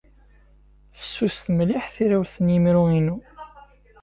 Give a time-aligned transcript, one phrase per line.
[0.97, 3.17] Fessuset mliḥ tirawt s yemru-inu.